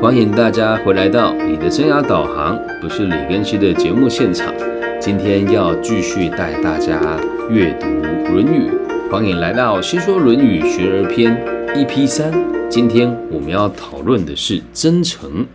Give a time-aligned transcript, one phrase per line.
[0.00, 4.50] 欢迎大家回来到你的生涯导航，不是李根熙的节目现场。
[4.98, 7.86] 今天要继续带大家阅读
[8.32, 8.70] 《论语》，
[9.10, 11.36] 欢迎来到《新说论语学而篇》
[11.74, 12.32] EP 三。
[12.70, 15.46] 今天我们要讨论的是真诚。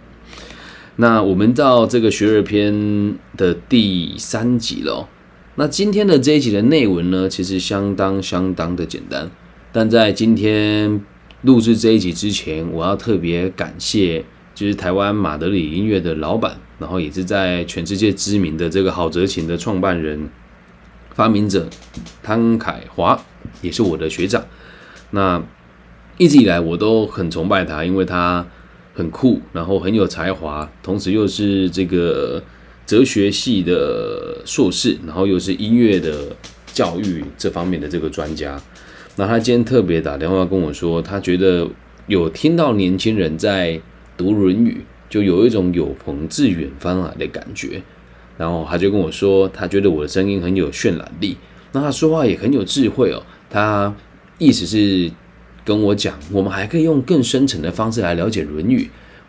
[0.98, 5.10] 那我们到这个学而篇的第三集了。
[5.56, 9.32] 那今天的这一集的内文呢，其实相当相当的简单。
[9.72, 11.02] 但在今天
[11.42, 14.24] 录制这一集之前，我要特别感谢，
[14.56, 20.28] 就是台湾马德里音乐的老板，然后也是在全世界知名的这个郝哲琴的创办人、
[21.14, 21.70] 发明者
[22.24, 23.22] 汤凯华，
[23.62, 24.44] 也是我的学长。
[25.12, 25.44] 那
[26.18, 28.48] 一直以来我都很崇拜他，因为他
[28.96, 32.42] 很酷，然后很有才华，同时又是这个。
[32.88, 36.14] 哲学系的硕士，然后又是音乐的
[36.68, 38.62] 教育这方面的这个专家。
[39.16, 41.68] 那他今天特别打电话跟我说，他觉得
[42.06, 43.82] 有听到年轻人在
[44.18, 44.72] 读《论语》，
[45.12, 47.82] 就有一种有朋自远方来的感觉。
[48.38, 51.38] 然后他就跟我说，他觉得我的声音很有渲染力，
[51.72, 53.24] 那他说话也很有智慧哦。
[53.50, 53.94] 他
[54.38, 55.10] 意思是
[55.64, 58.84] 跟我讲，我们还可以用更深层的方式来了解《论语》。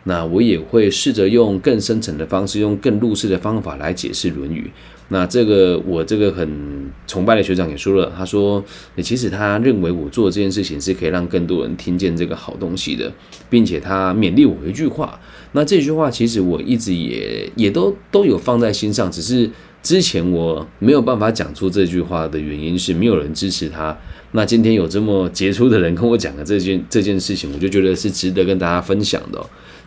[0.09, 4.71] 那我也会试着用更深层的方式，用更入世的方法来解释《论语》。
[5.09, 8.65] 那这个我这个很崇拜的学长也说了，他说，
[9.03, 13.12] 其实他认为我做这件事情是可以让更多人听见这个好东西的，
[13.49, 15.21] 并且他勉励我一句话。
[15.53, 19.49] 那这句话其实我一直也也都都有放在心上，只是
[19.81, 23.97] 之前我没有办法讲出这句话的原因是没有人支持他。
[24.33, 29.41] 那今天有这么杰出的人跟我讲了这件这件事情，我就觉得是值得跟大家分享的。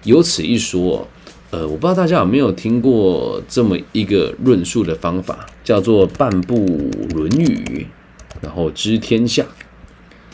[0.04, 1.08] 有此一说，
[1.52, 7.88] 呃，我不知道大家有没有听过这么一个论述的方法，叫做“半部论语，
[8.42, 9.46] 然后知天下”。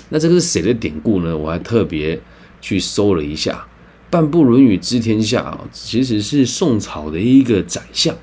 [0.09, 1.35] 那这个是谁的典故呢？
[1.35, 2.19] 我还特别
[2.61, 3.67] 去搜了一下
[4.11, 8.15] ，“半部论语知天下”啊，其实是宋朝的一个宰相。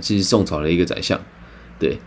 [0.00, 1.20] 其实宋朝的一个宰相，
[1.78, 1.98] 对，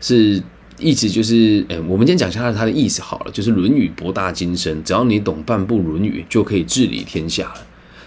[0.00, 0.42] 是
[0.82, 7.60] 意思就是，哎，我们今天讲一下他的意思好了，就是《论语》博大精深，只要你懂半部《论语》，就可以治理天下了。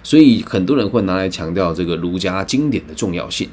[0.03, 3.49] 所以很多人会拿来强调这个儒家经典的重要性。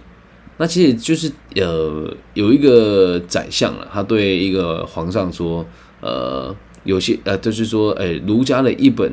[0.59, 5.65] 那其实就是，呃，有一个宰相了，他对一个皇上说，
[6.01, 6.55] 呃，
[6.85, 9.11] 有些，呃，就是说，哎，儒家的一本，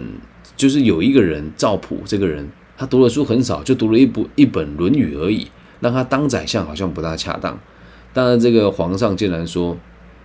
[0.58, 5.48] 就是有一个人赵普这个人，他读的书很少，就读了一部一本《论语》而已。
[5.82, 7.58] 让他当宰相好像不大恰当，
[8.12, 9.78] 当然这个皇上竟然说，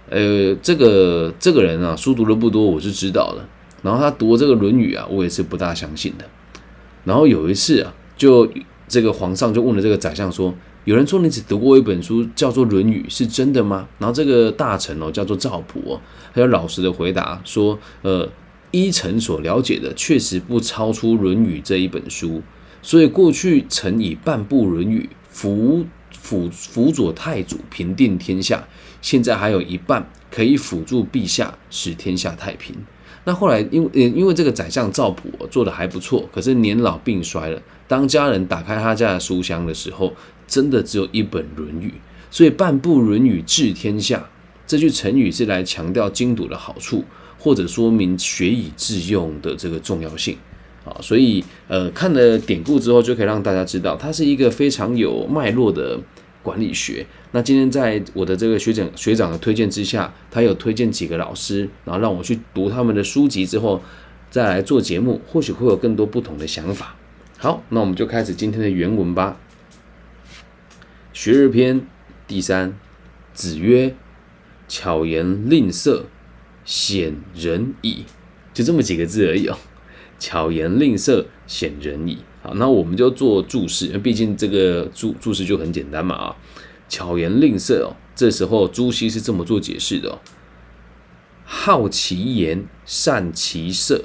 [0.09, 3.45] 呃，这个这个人啊，书读的不多，我是知道的。
[3.83, 6.25] 然后他读这个《论语》啊，我也是不大相信的。
[7.05, 8.49] 然后有一次啊，就
[8.89, 10.55] 这个皇上就问了这个宰相说
[10.85, 16.01] ：“有人说你只读过一本书，叫做《论语》，是真的吗？”然后这个大臣哦，叫做赵普哦，
[16.33, 18.29] 他就老实的回答说：“呃，
[18.71, 22.43] 依臣所了解的，确实不超出《论语》这一本书。
[22.81, 28.69] 所以过去曾以半部《论语》。”辅辅辅佐太祖平定天下，
[29.05, 32.75] 现在还有一半可以辅助陛下使天下太平。
[33.25, 37.61] 那后来因为因为这个宰相赵普做的还不错，可是年老病衰了。
[37.87, 40.11] 当家人打开他家的书箱的时候，
[40.47, 41.89] 真的只有一本《论语》。
[42.31, 44.27] 所以半部《论语》治天下
[44.67, 47.05] 这句成语是来强调精读的好处，
[47.39, 50.39] 或者说明学以致用的这个重要性。
[50.87, 55.99] 啊，所以呃，看了典故之后，就可以让大家知道，它是一个非常有脉络的
[56.45, 57.05] 管理学。
[57.33, 63.83] 那今天在我的这个学长学长的推荐之下，他有推荐几个老师，然后让我去读他们的书籍之后，
[64.31, 66.95] 再来做节目，或许会有更多不同的想法。
[67.39, 69.41] 好，那我们就开始今天的原文吧。
[71.13, 71.87] 学而篇
[72.27, 72.79] 第三，
[73.33, 73.95] 子曰
[74.69, 76.07] ：“巧言令色，
[76.65, 78.05] 鲜人矣。”
[78.55, 79.57] 就这么几个字而已哦。
[80.19, 82.19] 巧言令色，显人矣。
[82.43, 86.37] 好，那我们就做注释，毕竟这个注注释就很简单嘛啊。
[86.89, 90.19] 巧言令色哦，这时候朱熹是这么做解释的哦：
[91.45, 94.05] 好其言，善其色，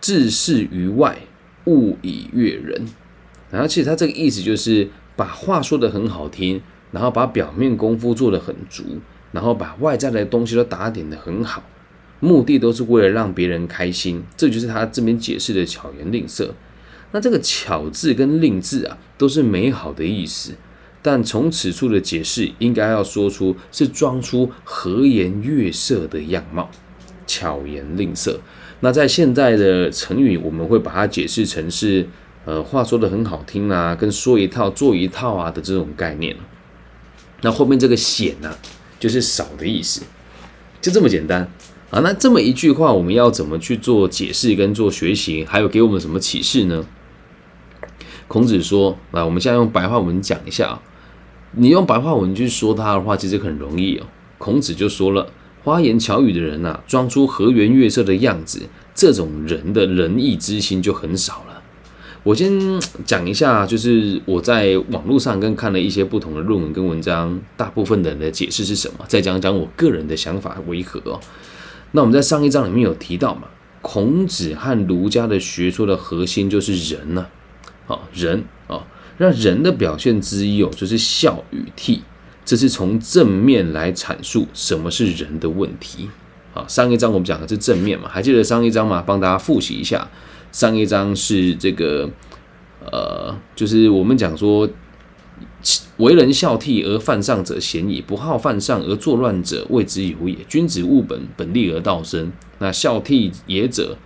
[0.00, 1.18] 自视于外，
[1.64, 2.86] 勿以悦人。
[3.50, 6.60] 然后其实他这个意思就是把话说的很好听，
[6.92, 8.84] 然后把表面功夫做得很足，
[9.32, 11.62] 然后把外在的东西都打点的很好。
[12.20, 16.54] 目的都是为了让别人开心，这就是他这边解释的巧言令色。
[17.12, 20.54] 那这个巧字跟令字啊，都是美好的意思。
[21.00, 26.70] 但从此处的解释，应该要说出是装出和颜悦色的样貌。
[27.26, 28.40] 巧言令色，
[28.80, 32.08] 那在现在的成语，我们会把它解释成是，
[32.46, 36.34] 呃，话说的很好听啊，跟说一套做一套啊的这种概念。
[37.42, 38.56] 那后面这个显呢，
[38.98, 40.00] 就是少的意思，
[40.80, 41.46] 就这么简单。
[41.90, 45.44] 啊，那这么一句话，我们要怎么去做解释跟做学习？
[45.46, 46.84] 还有给我们什么启示呢？
[48.26, 50.82] 孔子说：“啊，我们现在用白话文讲一下啊。
[51.52, 54.06] 你用白话文去说他的话，其实很容易哦。
[54.36, 55.32] 孔子就说了：
[55.64, 61.62] 花言巧语的人呐，装出和颜悦色的样子，这种人的仁义之心就很少了。
[62.22, 62.52] 我先
[63.06, 69.06] 讲一下，就是我在网络上跟看了一些不同的论文跟文章，大部分的人的解释是什么？
[69.08, 71.00] 再讲讲我个人的想法为何。”
[71.92, 73.48] 那我们在上一章里面有提到嘛，
[73.80, 77.26] 孔子和儒家的学说的核心就是人呢，
[77.86, 78.86] 啊人啊，
[79.16, 82.00] 那人的表现之一哦，就是孝与悌，
[82.44, 86.10] 这是从正面来阐述什么是人的问题。
[86.54, 89.02] 啊，上一章我们讲的是正面嘛，还记得上一章吗？
[89.06, 90.08] 帮大家复习一下，
[90.52, 92.10] 上一章是这个，
[92.84, 94.68] 呃，就是我们讲说。
[95.96, 100.36] 为人孝悌而犯上者贤矣，不好犯上而作乱者谓之有也。
[100.48, 102.30] 君子务本，本立而道生。
[102.60, 103.98] 那孝悌也者，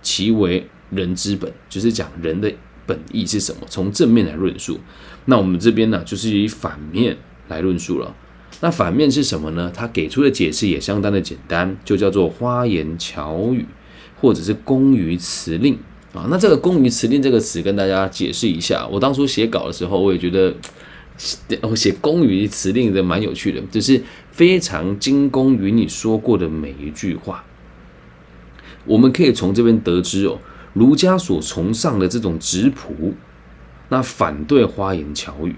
[0.00, 2.52] 其为人之本，就是讲人的
[2.86, 3.62] 本意是什么？
[3.68, 4.78] 从正面来论述。
[5.24, 7.16] 那我们这边呢，就是以反面
[7.48, 8.14] 来论述了。
[8.60, 9.72] 那反面是什么呢？
[9.74, 13.66] 他给出的解释也相当的简单，就叫做花言巧语，
[14.20, 15.76] 或者是公于辞令
[16.12, 16.28] 啊。
[16.30, 18.86] 那这个公于辞令这个词，跟大家解释一下。
[18.86, 20.54] 我当初写稿的时候，我也觉得。
[21.62, 27.44] 我写公于词令的蛮有趣的，就是非常精工于你说过的每一句话。
[28.86, 30.38] 我们可以从这边得知哦，
[30.72, 33.14] 儒家所崇尚的这种质朴，
[33.90, 35.54] 那反对花言巧语，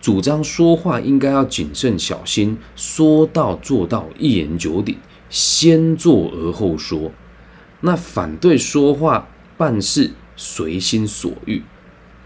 [0.00, 4.96] 主张说话应该要谨慎小心，说到做到，一言九鼎，
[5.30, 7.10] 先做而后说。
[7.80, 11.62] 那反对说话办事随心所欲。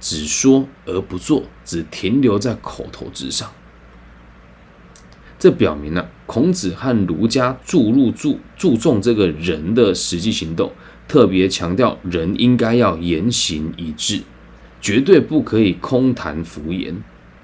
[0.02, 3.50] 只说而不做，只停留在口头之上。
[5.38, 10.72] 这表明了孔子和儒家注入注注重这个人的实际行动，
[11.06, 14.22] 特别强调人应该要言行一致，
[14.80, 17.02] 绝对不可以空谈浮言，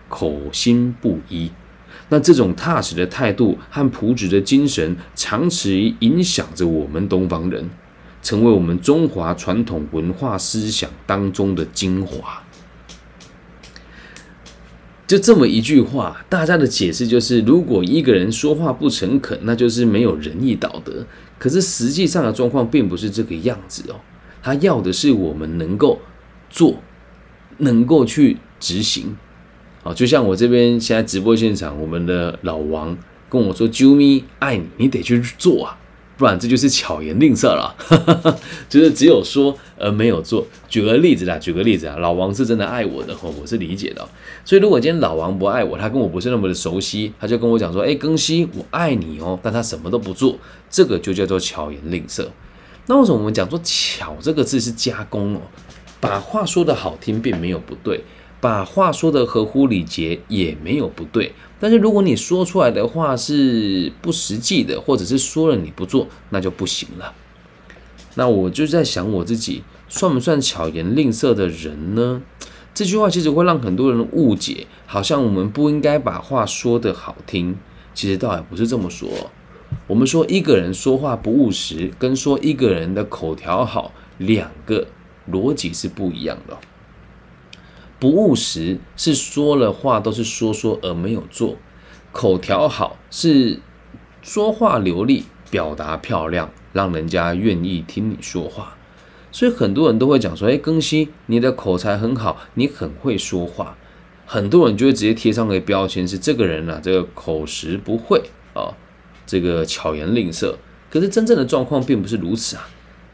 [0.09, 1.51] 口心不一。
[2.09, 7.69] 那这种踏实的态度和朴质的精神，长期影响着我们东方人，
[8.23, 12.43] 成为我们中华传统文化思想当中的精华。
[15.09, 21.07] 就这么一句话，大家的解释就是：如果一个人说话不诚恳，那就是没有仁义道德。
[21.39, 23.97] 可是实际上的状况并不是这个样子哦，
[24.43, 25.99] 他要的是我们能够
[26.51, 26.83] 做，
[27.57, 29.17] 能够去执行。
[29.83, 32.95] 好，就像我这边现在直播现场，我们的老王
[33.31, 35.79] 跟我说：“啾咪，爱你，你得去做啊。”
[36.19, 37.75] 不然这就是巧言令色了，
[38.69, 40.45] 就是只有说而没有做。
[40.69, 44.07] 举个例子啦，举个例子啊，老王是真的爱我的，我是理解的。
[44.45, 50.37] 所以如果今天老王不爱我，他跟我不是那么的熟悉，他就跟我讲说：“哎，庚希，我爱你哦。”但他什么都不做，
[50.69, 52.29] 这个就叫做巧言令色。
[52.87, 55.41] 那为什么我们讲说“巧”这个字是加工哦？
[56.01, 58.01] 把话说的好听并没有不对，
[58.41, 61.33] 把话说的合乎礼节也没有不对。
[61.61, 67.13] 但是如果你说出来的话是不实际的，或者是说了你不做，那就不行了。
[68.15, 72.23] 那我就在想我自己算不算巧言令色的人呢？
[72.75, 77.57] 这句话其实会让很多人误解，好像我们不应该把话说得好听。
[77.93, 79.09] 其实倒也不是这么说。
[79.89, 84.87] 我们说一个人说话不务实，跟说一个人的口条好，两个
[85.33, 86.57] 逻辑是不一样的。
[87.99, 91.57] 不务实是说了话都是说说而没有做，
[92.13, 93.61] 口条好是
[94.23, 98.77] 说话流利，表达漂亮，让人家愿意听你说话。
[99.33, 103.77] 所以很多人都会讲说：“哎，庚希，你的口才很好，你很会说话。”
[104.25, 108.23] 很多人就会直接贴上个标签，是这个人啊，这个口实不会
[108.55, 108.73] 啊，
[109.27, 110.57] 这个巧言令色。
[110.91, 112.69] 可是真正的状况并不是如此啊，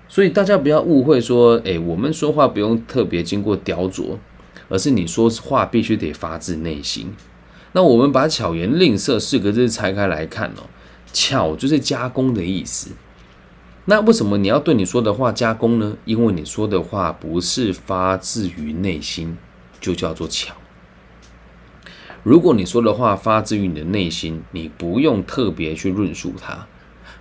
[0.08, 4.18] 所以大家不要误会说：“哎，我们说话不用特别经过雕琢。”
[4.74, 7.14] 而是你说话必须得发自内心。
[7.74, 10.66] 那我们把“巧言令色”四个字拆开来看哦
[11.12, 12.90] ，“巧”就是加工的意思。
[13.84, 15.96] 那为什么你要对你说的话加工呢？
[16.04, 19.36] 因为你说的话不是发自于内心，
[19.80, 20.56] 就叫做巧。
[22.24, 26.66] 如果你说的话发自于你的内心，你不用特别去论述它。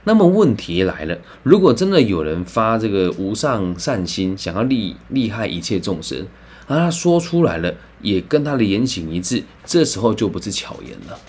[0.05, 6.25] 那么问题来了，如果真的有人发这个无上善心，想要利利害一切众生。
[6.67, 11.19] 而他说出来了，也跟他的言行一致，这时候就不是巧言了。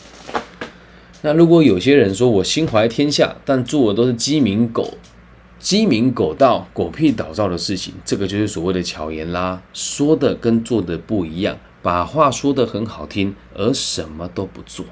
[1.22, 4.94] 那如果有些人说我心怀天下，但做的都是鸡鸣狗、
[5.58, 9.62] 鸡鸣狗盗、狗屁倒灶的事情，这个就是所谓的巧言啦。
[9.72, 14.84] 说的跟做的不一样，把话说的很好听，而什么都不做。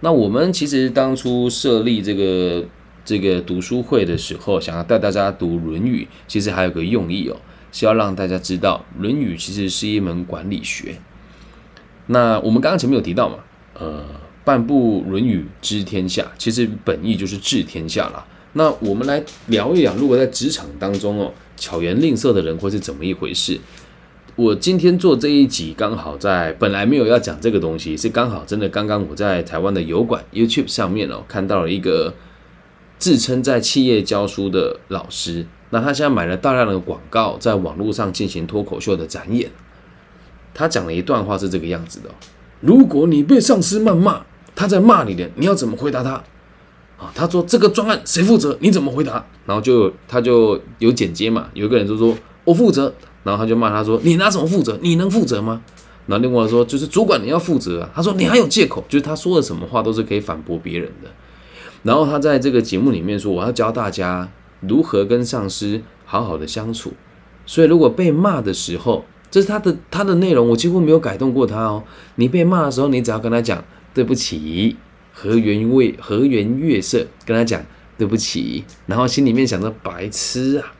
[0.00, 2.64] 那我们其实当初设立这个
[3.04, 7.36] 这个读书会的时候，想要带大家读《论语》，其实还有个用意哦，
[7.72, 10.96] 是要让大家知道，《论语》其实是一门管理学。
[12.06, 13.38] 那我们刚刚前面有提到嘛，
[13.74, 14.04] 呃，
[14.44, 18.24] 半部《论语》知天下，其实本意就是治天下啦。
[18.52, 23.58] 那我们来聊一聊，如果在职场当中哦，巧言令色的人会是怎么一回事？
[24.34, 32.14] 我今天做这一集，刚好在本来没有要讲这个东西，是刚好真的刚刚我在台湾的油管 YouTube 上面哦，看到了一个
[32.98, 39.50] 自称在企业教书的老师，那他现在买了大量的广告，在网络上进行脱口秀的展演。
[40.52, 42.10] 他讲了一段话是这个样子的：
[42.60, 44.20] 如果你被上司谩骂，
[44.54, 46.10] 他在骂你的，你要怎么回答他？
[46.98, 48.54] 啊，他说这个专案谁负责？
[48.60, 49.24] 你怎么回答？
[49.46, 52.14] 然后就他就有剪接嘛，有一个人就说
[52.44, 52.92] 我负责，
[53.24, 54.78] 然后他就骂他说你拿什么负责？
[54.82, 55.62] 你能负责吗？
[56.06, 57.90] 然后另外说就是主管你要负责啊。
[57.94, 61.08] 他说你还有借口，就是他说的什么话都是可以反驳别人的。
[61.82, 64.28] 然后他在这个节目里面说我要教大家
[64.66, 66.92] 如何跟上司好好的相处。
[67.44, 71.84] 所以如果被骂的时候，这是他的他的内容，我几乎没有改动过他哦。
[72.16, 74.76] 你被骂的时候，你只要跟他讲对不起，
[75.12, 77.64] 和颜悦和颜悦色跟他讲
[77.98, 80.74] 对不起，然后心里面想着白痴啊，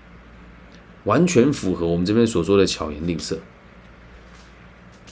[1.04, 3.38] 完全符合我们这边所说的巧言令色，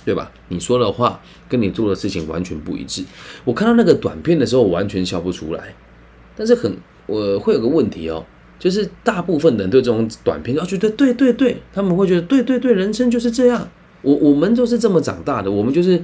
[0.05, 0.31] 对吧？
[0.49, 3.05] 你说的话跟你做的事情完全不一致。
[3.45, 5.75] 我看到那个短片的时候，我完全笑不出来，
[6.37, 8.25] 但是很我会有个问题哦。
[8.61, 13.69] 就是大部分人对这种短片要觉得对对对，他们会觉得对对对，人生就是这样。
[14.03, 16.03] 我我们都是这么长大的，我们就是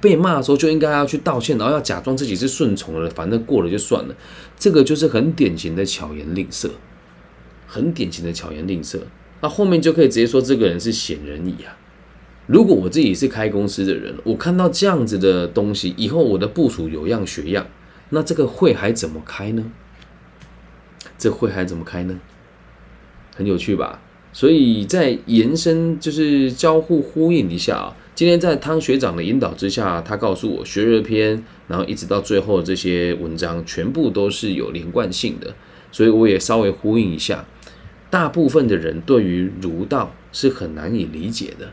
[0.00, 4.14] 被骂的时候就应该要去道歉，然后要假装自己是顺从的，反正过了就算了。
[4.58, 6.70] 这个就是很典型的巧言令色，
[7.66, 9.00] 很典型的巧言令色。
[9.40, 11.76] 那后面就可以直接说这个人是显人矣啊。
[12.46, 17.66] 如果我自己是开公司的人，我看到这样子的东西，以后我的部署有样学样，
[18.10, 19.72] 那这个会还怎么开呢？
[21.18, 22.18] 这会还怎么开呢？
[23.34, 24.00] 很有趣吧？
[24.32, 27.96] 所以在延伸就是交互呼应一下啊。
[28.14, 35.54] 今天在汤学长的引导之下，他告诉我学热篇，然后一直到最后这些文章全部都是有连贯性的，
[35.90, 37.46] 所以我也稍微呼应一下。
[38.08, 41.72] 大部分的人对于儒道是很难以理解的，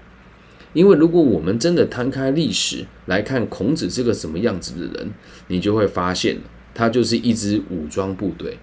[0.74, 5.12] 因为如果我们真的摊开历史来看孔子是个什么样子的人，
[5.48, 6.38] 你就会发现
[6.74, 8.58] 他就是一支武装部队。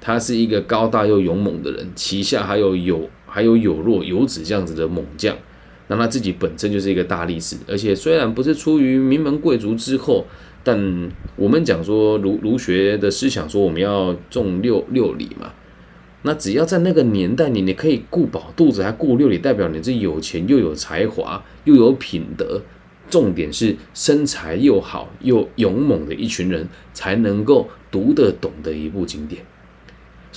[0.00, 5.36] 他是一个高大又勇猛的人，旗下还有有还有有若有子这样子的猛将，
[5.88, 10.24] 那他自己本身就是一个大力士，而且虽然不是出于名门贵族之后，
[10.62, 15.52] 但我们讲说儒儒学的思想说我们要重六六礼嘛，
[16.22, 22.60] 那只要在那个年代你你可以顾饱肚子还顾六礼，代表你是有钱又有才华又有品德，
[23.08, 29.42] 重点是身材又好又勇猛的一群人才能够读得懂的一部经典。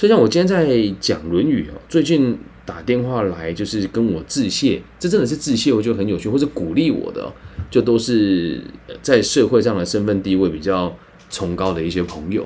[0.02, 0.66] 所以像我今天在
[1.00, 7.32] 讲《论语》哦，最近打电话来就是跟我致谢，这真的是致谢，我觉得很有趣，或者鼓励我的，
[7.70, 8.60] 就都是
[9.04, 10.98] 在社会上的身份地位比较
[11.30, 12.44] 崇高的一些朋友。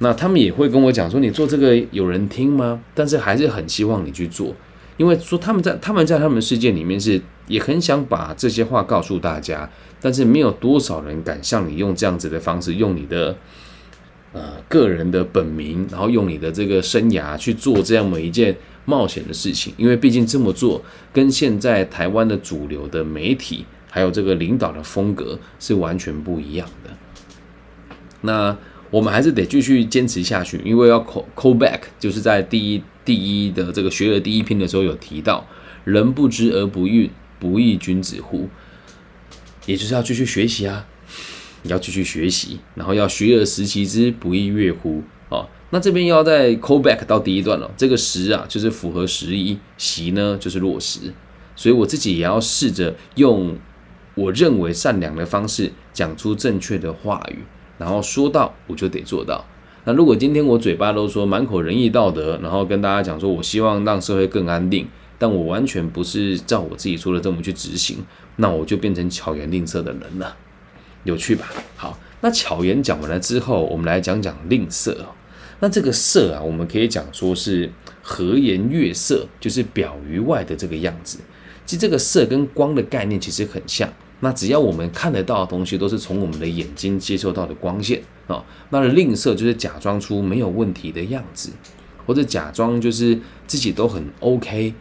[0.00, 4.52] 那他们也会跟我讲说：“你做这个有人听吗？”但是还是很希望你去做，
[4.96, 13.36] 因为说他们在他们在他们世界里面是也很想把这些话告诉大家，但是没有多少人敢像你用这样子的方式，用你的。
[14.32, 18.54] 呃，个人的本名，然后用你的这个生涯去做这样某一件
[18.84, 26.90] 冒险的事情，因为毕竟这么做跟现在台湾的主流的媒体还有这个领导的风格是完全不一样的。
[28.20, 28.54] 那
[28.90, 35.46] 我们还是得继续坚持下去，因为要 call call back，就是在第一第一的这个学而第一篇的时候有提到，
[35.84, 37.08] 人不知而不愠，
[37.38, 38.48] 不亦君子乎？
[39.64, 40.86] 也就是要继续学习啊。
[41.68, 45.02] 要继续学习，然后要学而时习之，不亦乐乎？
[45.28, 47.70] 哦，那这边要再 call back 到第一段了。
[47.76, 51.00] 这个时啊，就是符合时宜；习呢，就是落实。
[51.54, 53.56] 所以我自己也要试着用
[54.14, 57.38] 我认为善良的方式讲出正确的话语，
[57.78, 59.44] 然后说到我就得做到。
[59.84, 64.86] 那如果今天我嘴巴都说满口仁义道德，然后跟大家讲说我希望让社会更安定，
[65.18, 67.98] 但我完全不是照我自己说的这么去执行，
[68.36, 70.36] 那我就变成巧言令色的人了。
[71.04, 71.50] 有趣吧？
[71.76, 74.94] 好，那巧言讲完了之后，我们来讲讲吝啬。
[75.60, 77.70] 那这个色啊，我们可以讲说是
[78.02, 81.18] 和颜悦色，就是表于外的这个样子。
[81.66, 83.92] 其实这个色跟光的概念其实很像。
[84.20, 88.44] 那只要我们看得到的东西，都是从我们的眼睛接受到的光线啊。
[88.70, 91.50] 那吝啬就是假装出没有问题的样子，
[92.06, 94.74] 或者假装就是自己都很 OK。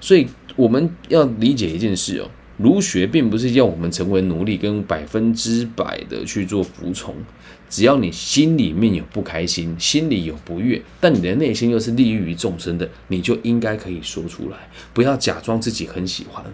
[0.00, 0.26] 所以
[0.56, 2.30] 我们要理解一件事哦。
[2.62, 7.14] 儒学并不是要我们成为奴隶，跟百分之百的去做服从。
[7.68, 14.56] 只要你心里面有不开心，心里有不悦，但你的内心又是利益于众生的，你就应该可以说出来，
[14.92, 16.44] 不要假装自己很喜欢。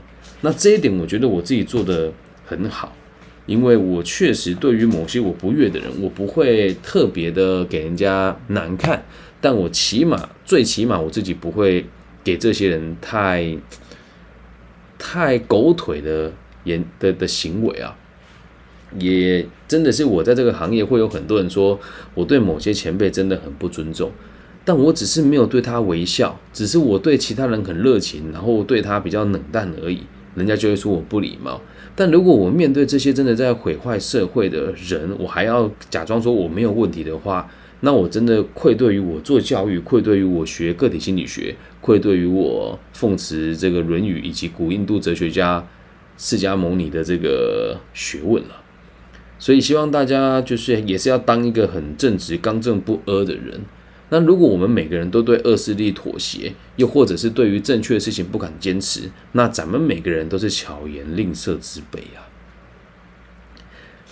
[0.41, 2.13] 那这一点，我觉得我自己做的
[2.47, 2.95] 很好，
[3.47, 9.05] 因为我确实对于某些我不悦的人，我不会特别的给人家难看，
[9.41, 11.85] 但我起码最起码我自己不会
[12.23, 13.45] 给这些人太
[14.99, 16.33] 太狗腿的
[16.65, 17.97] 言的的行为啊。
[18.99, 21.79] 也真的是我在这个行业会有很多人说
[22.15, 24.11] 我对某些前辈真的很不尊重，
[24.65, 31.61] 但我只是没有对他微笑，只是我对其他人很热情，然后对他比较冷淡而已，人家就会说我不礼貌。
[31.95, 37.51] 但如果我面对这些真的在毁坏社会的人，我还要假装说我没有问题的话，
[37.81, 45.65] 那我真的愧对于我做教育，愧对于我学个体心理学，愧对于我奉持这个《论语》以及古印度哲学家
[46.17, 48.63] 释迦牟尼的这个学问了。
[49.39, 53.61] 所以希望大家就是也是要当一个很正直、刚正不阿的人。
[54.11, 62.27] 那如果我们每个人都对恶势力妥协，又或者是对于正确的事情不敢坚持，那咱们每个人都是巧言令色之辈啊。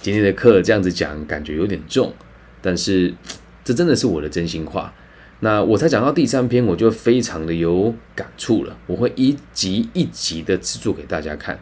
[0.00, 2.12] 今天的课这样子讲，感觉有点重，
[2.62, 3.14] 但是
[3.66, 4.94] 这真的是我的真心话。
[5.40, 8.78] 那我才讲到第三篇，我就非常的有感触了。
[8.86, 11.58] 我会一集一集的制作给大家看。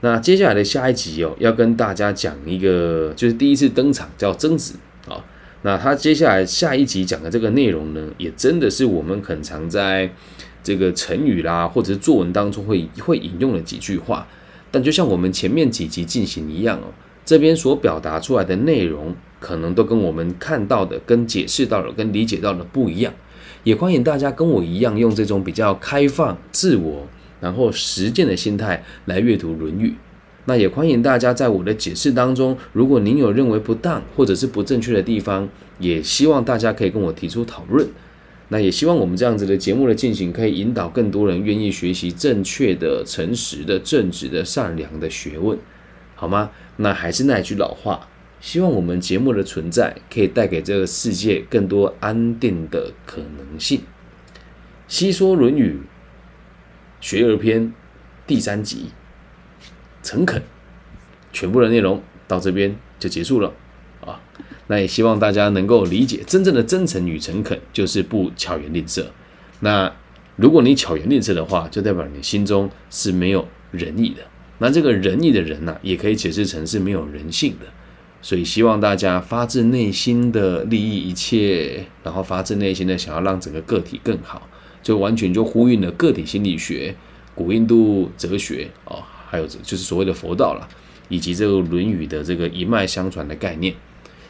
[0.00, 4.74] 那接下来的下一集哦，要跟大家讲一个，就是第一次登场叫曾子
[5.08, 5.24] 啊。
[5.62, 10.10] 那他接下来下一集讲的这个内容呢，也真的是我们很常在
[10.64, 14.26] 这个成语啦，或者是作文当中会会引用的几句话。
[14.72, 16.92] 但就像我们前面几集进行一样哦，
[17.24, 23.12] 这边所表达出来的内容，可能都跟我们看到的、跟解释到的、跟理解到的不一样。
[23.64, 27.06] 也欢迎大家跟我一样，用这种比较开放、自我。
[27.38, 29.88] 然后实践的心态来阅读《论语》，
[30.46, 35.46] 那也欢迎大家在我的解释当中，如果您有认为不当或者是不正确的地方，
[35.78, 37.86] 也希望大家可以跟我提出讨论。
[38.48, 45.58] 那也希望我们这样子的节目的进行，可以引导更多人愿意学习正确的、诚实的、正直的、善良的学问，
[46.14, 46.50] 好吗？
[46.78, 48.08] 那还是那句老话，
[48.40, 53.80] 希望我们节目的存在可以带给这个世界更多安定的可能性。
[54.88, 55.80] 细说《论语》。
[56.98, 57.72] 学而篇
[58.26, 58.86] 第三集，
[60.02, 60.42] 诚恳，
[61.30, 63.52] 全部的内容到这边就结束了
[64.00, 64.20] 啊。
[64.66, 69.12] 那也希望大家能够理解，真正的真诚与诚恳就是不巧言令色。
[69.60, 69.94] 那
[70.36, 74.22] 如果你巧言令色的话，就代表你心中是没有仁义的。
[74.58, 77.66] 那这个仁义的人呢，也可以解释成是没有人性的。
[78.26, 84.48] 所以希望大家发自内心的利益一切，然后发自内心的想要让整个个体更好。
[84.82, 86.92] 就完全就呼应了个体心理学、
[87.36, 90.68] 古印度哲学哦，还有就是所谓的佛道了，
[91.08, 93.72] 以及这个《论语》的这个一脉相传的概念。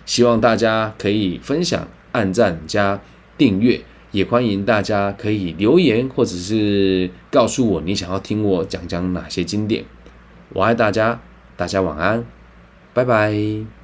[0.04, 3.00] 希望大家可以分享、按赞、加
[3.38, 3.80] 订阅，
[4.10, 9.86] 也欢迎大家可以留言或者是告诉我你想要听我讲讲哪些经典。
[10.50, 11.18] 我爱大家，
[11.56, 12.26] 大家晚安，
[12.92, 13.75] 拜拜。